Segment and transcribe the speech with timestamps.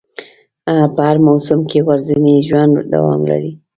[0.93, 3.51] په هر موسم کې ورځنی ژوند دوام لري